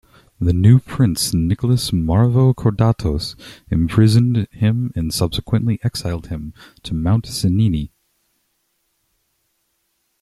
[0.39, 3.35] The new Prince Nicholas Mavrocordatos
[3.69, 7.89] imprisoned him, and subsequently exiled him to Mount Sinai.